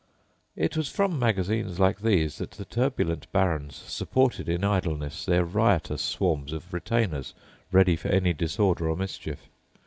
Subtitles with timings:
[0.55, 6.01] It was from magazines like these that the turbulent barons supported in idleness their riotous
[6.01, 7.35] swarms of retainers
[7.71, 9.47] ready for any disorder or mischief.